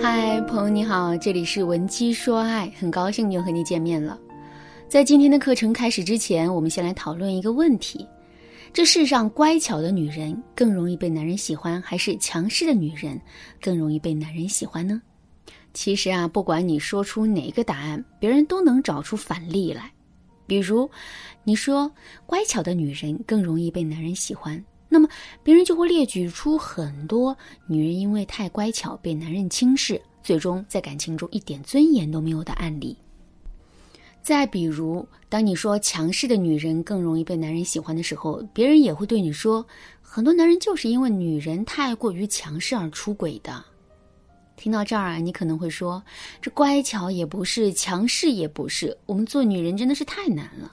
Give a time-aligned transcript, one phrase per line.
[0.00, 4.18] 嗨，朋友你好，这里是文姬说爱，很高兴又和你见面了。
[4.88, 8.06] 在今天的课程开始之前，我们先来讨论一个问题：
[8.72, 13.20] 这世上乖巧的女人更容易被男人喜欢，还是强势的女人
[13.60, 15.00] 更容易被男人喜欢呢？
[15.74, 19.90] 其实啊，不管你说出哪个答案，别人都能找出反例来。
[20.46, 20.90] 比如，
[21.44, 21.90] 你说
[22.26, 24.62] 乖巧的女人更容易被男人喜欢。
[24.92, 25.08] 那么，
[25.42, 27.34] 别人就会列举出很多
[27.66, 32.94] 女人因为太乖巧被男人轻视，最终在感情中一点尊严都没有的案例。
[34.22, 39.66] 再比如，当你说强势的女人更容易被男人喜欢的时候，别人也会对你说，
[40.02, 43.64] 很多男人就是因为女人太过于强势而出轨的。
[44.56, 46.02] 听到这儿啊，你可能会说，
[46.42, 50.70] 这乖巧也不是，强势也不是，我们做女人真的是太难了。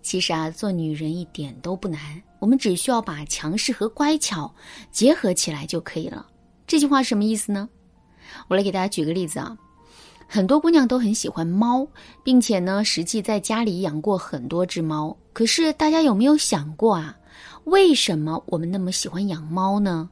[0.00, 2.00] 其实啊，做女人一点都不难，
[2.38, 4.52] 我们只需要把强势和乖巧
[4.90, 6.26] 结合起来就可以了。
[6.66, 7.68] 这句话什么意思呢？
[8.48, 9.56] 我来给大家举个例子啊。
[10.26, 11.86] 很多姑娘都很喜欢猫，
[12.22, 15.14] 并且呢，实际在家里养过很多只猫。
[15.32, 17.16] 可是大家有没有想过啊，
[17.64, 20.08] 为什么我们那么喜欢养猫呢？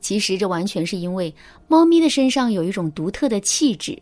[0.00, 1.34] 其实这完全是因为
[1.66, 4.00] 猫咪的身上有一种独特的气质。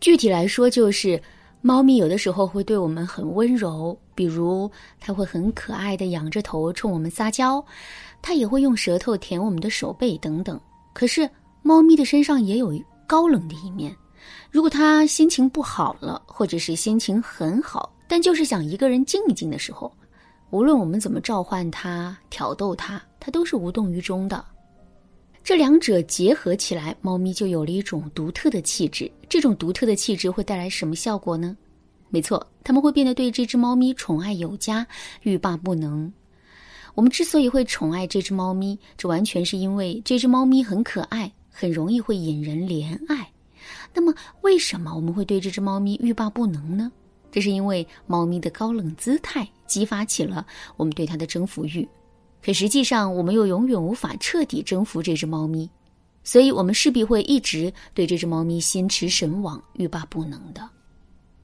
[0.00, 1.22] 具体来说，就是。
[1.66, 7.60] 猫咪有的时候会对我们很温柔，比如它会很可爱的仰着头冲我们撒娇，
[8.22, 10.60] 它也会用舌头舔我们的手背等等。
[10.92, 11.28] 可是
[11.62, 12.72] 猫咪的身上也有
[13.04, 13.92] 高冷的一面，
[14.48, 19.92] 如果它心情不好了，或者是心情很好，但就是想一个人静一静的时候，
[20.50, 24.44] 无论我们怎么召唤它、挑逗它，它都是无动于衷的。
[25.46, 29.08] 这两者结合起来，猫咪就有了一种独特的气质。
[29.28, 31.56] 这种独特的气质会带来什么效果呢？
[32.08, 34.84] 没错，他们会变得对这只猫咪宠爱有加、
[35.22, 36.12] 欲罢不能。
[36.96, 43.30] 我们之所以会宠爱这只猫咪，这完全是因为这只猫咪很可爱，很容易会引人怜爱。
[43.94, 46.90] 那么，为什么我们会对这只猫咪欲罢不能呢？
[47.30, 50.44] 这是因为猫咪的高冷姿态激发起了
[50.76, 51.88] 我们对它的征服欲。
[52.42, 55.68] 可实际上，我们又永远无法彻底征服这只猫咪，
[56.22, 60.68] 所以我们势必会一直对这只猫咪心驰神往、欲罢不能的。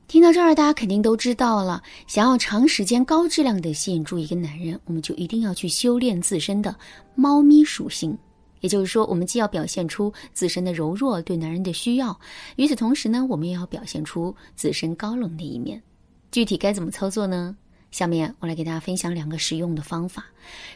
[0.07, 6.77] 听到这儿，大家肯定都知道了：想要长时间、高质量的吸引住一个男人，我们就一定要去修炼自身的
[7.15, 8.17] 猫咪属性。
[8.61, 12.17] 也就是说，我们既要表现出自身的柔弱对男人的需要，
[12.57, 15.83] 与此同时呢，我们也要表现出自身高冷的一面。
[16.31, 17.57] 具体该怎么操作呢？
[17.93, 20.25] 下面我来给大家分享两个实用的方法。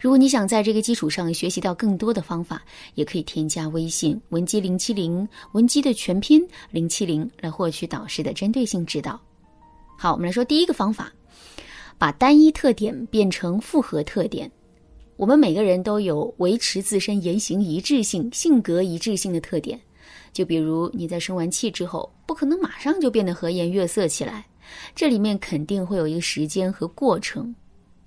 [0.01, 2.63] 如果你想在这个基础上学习到更多的方法，
[2.95, 9.19] 也可以添加微信文姬零七零，文姬的全拼零七零，来获取导师的针对性指导。
[9.99, 11.11] 好，我们来说第一个方法，
[11.97, 14.49] 把单一特点变成复合特点。
[15.17, 19.81] 我们每个人都有维持自身言行一致性、性格一致性的特点。
[20.35, 24.47] 就比如你在生完气之后，不可能马上就变得和颜悦色起来。
[24.95, 27.55] 这里面肯定会有一个时间和过程。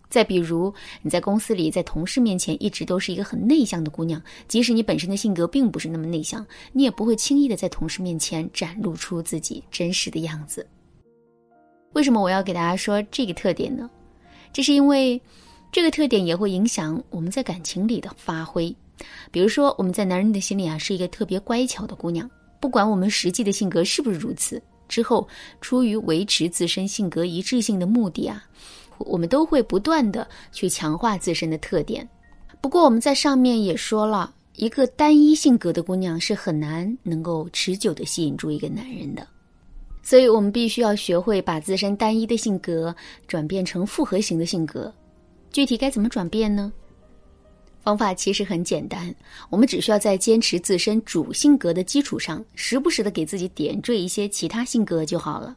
[0.09, 6.43] 再比如，你在公司里，在同事面前一直都是一个很内向的姑娘，即使你本身的性格并不是那么内向，
[6.73, 10.65] 你也不会轻易的在同事面前展露出自己真实的样子。
[11.93, 13.87] 为什么我要给大家说这个特点呢？
[14.51, 15.21] 这是因为，
[15.71, 18.75] 这个特点也会影响我们在感情里的发挥。
[19.29, 22.27] 比如说，我们在男人的心里啊，是一个特别乖巧的姑娘，
[22.59, 24.59] 不管我们实际的性格是不是如此。
[24.89, 25.25] 之后，
[25.61, 28.43] 出于维持自身性格一致性的目的啊，
[28.97, 32.05] 我们都会不断的去强化自身的特点。
[32.59, 39.25] 不过我们在上面也说了，一个单一性格的姑娘是很难能够持久的吸引住一个男人的。
[40.01, 42.93] 所以我们必须要学会把自身单一的性格
[43.27, 44.91] 转变成复合型的性格。
[45.51, 46.73] 具体该怎么转变呢？
[47.81, 49.13] 方法其实很简单，
[49.49, 55.55] 我们只需要在坚持自身主性格的基础上，时不时的给自己点缀一些其他性格就好了。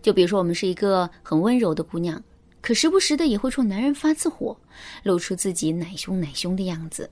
[0.00, 2.22] 就比如说，我们是一个很温柔的姑娘，
[2.60, 4.56] 可时不时的也会冲男人发次火，
[5.02, 7.10] 露出自己奶凶奶凶的样子。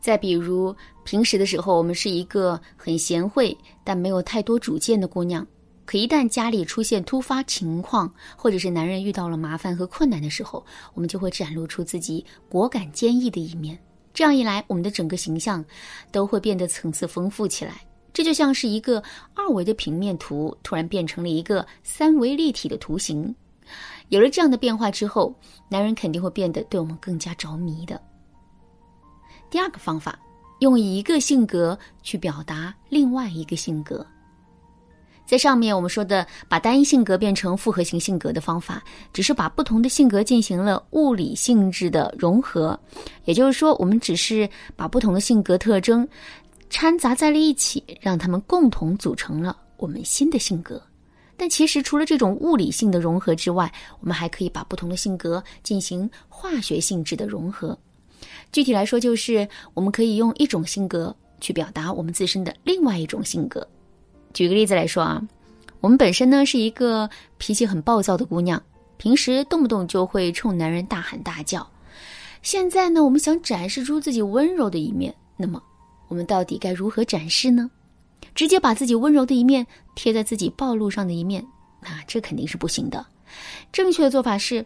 [0.00, 0.74] 再比如，
[1.04, 5.46] 平时的时候，我们是一个很贤惠但没有太多主见的姑娘。
[5.88, 10.62] 可一旦家里出现突发情况，或者是男人遇到了麻烦和困难的时候，
[10.92, 13.78] 我们就会展露出自己果敢坚毅的一面。
[14.12, 15.64] 这样一来，我们的整个形象
[16.12, 17.80] 都会变得层次丰富起来。
[18.12, 19.02] 这就像是一个
[19.34, 23.34] 二维的平面图突然变成了一个三维立体的图形。
[24.10, 25.34] 有了这样的变化之后，
[25.70, 27.98] 男人肯定会变得对我们更加着迷的。
[29.48, 30.18] 第二个方法，
[30.58, 34.06] 用一个性格去表达另外一个性格。
[35.28, 38.82] 在上面我们说的把单一性格变成复合型性格的方法，
[39.12, 42.80] 只是把不同的性格进行了物理性质的融合，
[43.26, 46.08] 也就是说，我们只是把不同的性格特征
[46.70, 50.80] 掺杂在了一起，让他们共同组成了我们新的性格。
[51.36, 53.70] 但其实，除了这种物理性的融合之外，
[54.00, 57.78] 我们还可以把不同的性格进行化学性质的融合。
[58.50, 63.64] 具体来说，就是我们可以用一种性格去表达我们自身的另外一种性格。
[64.38, 65.20] 举个例子来说啊，
[65.80, 68.62] 我们本身呢是一个脾气很暴躁的姑娘，
[68.96, 71.68] 平时动不动就会冲男人大喊大叫。
[72.40, 75.60] 现在呢，我们想展示出自己温柔的一面，那么
[76.06, 77.68] 我们到底该如何展示呢？
[78.32, 81.44] 直接把自己温柔的一面贴在自己暴露上的一面，
[81.80, 83.04] 那这肯定是不行的。
[83.72, 84.64] 正确的做法是，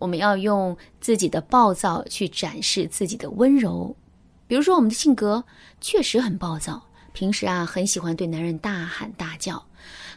[0.00, 3.94] 我们要用自己的暴躁去展示自己的温柔。
[4.48, 5.44] 比如说，我们的性格
[5.80, 9.62] 确实很暴躁，平时啊很喜欢对男人大喊大叫。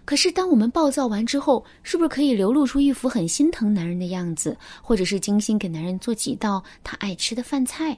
[0.03, 7.97] 可是，当我们暴躁完之后，是不是可以流露出一副很心疼男人的样子，或者是精心给男人做几道他爱吃的饭菜？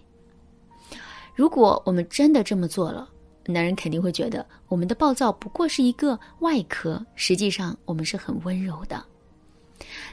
[1.36, 3.10] 如果我们真的这么做了，
[3.46, 9.04] 男人肯定会觉得我们的暴躁不过是一个外壳，实际上我们是很温柔的。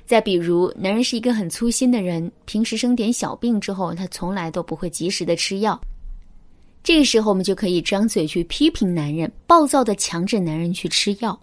[0.04, 5.80] 再比如，男人是一个很粗心的人，平时生点小病之后，他从来都不会及时的吃药。
[6.84, 11.36] 这个时候，我们就可以张嘴去批评男人，暴躁的强制男人去吃药，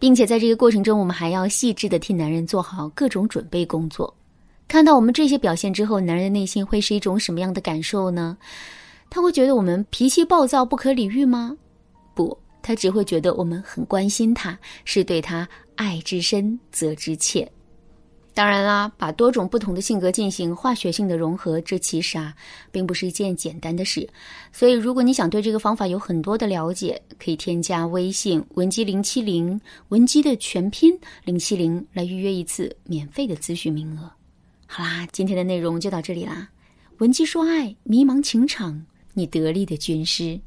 [0.00, 4.12] 并且在这个过程中，我们还要细致的替男人做好各种准备工作。
[4.66, 8.36] 看到我们这些表现之后，男人的内心会是一种什么样的感受呢？
[9.08, 11.56] 他会觉得我们脾气暴躁、不可理喻吗？
[12.12, 17.48] 不，他只会觉得我们很关心他，是对他爱之深责之切。
[18.32, 22.34] 当然啦，把多种不同的性格进行化学性的融合，这其实啊，
[22.70, 24.08] 并不是一件简单的事。
[24.52, 34.10] 所以，如果你想对这个方法有很多的了解，可以添加微信文姬零七零，文姬的全拼零七零，来预约一次免费的咨询名额。
[34.66, 36.48] 好啦，今天的内容就到这里啦。
[36.98, 38.86] 文姬说爱，迷茫情场。
[39.12, 40.40] 你得力的军师。